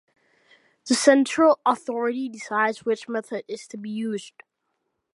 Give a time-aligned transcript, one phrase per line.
[0.87, 4.33] The central authority decides which method is to be used.